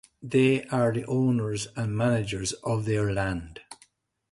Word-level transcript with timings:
They 0.23 0.63
are 0.63 0.91
the 0.91 1.05
owners 1.05 1.67
and 1.75 1.95
managers 1.95 2.53
of 2.63 2.85
their 2.85 3.13
lands. 3.13 3.59